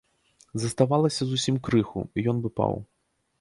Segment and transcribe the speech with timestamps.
[0.61, 2.73] Заставалася зусім крыху, і ён бы паў.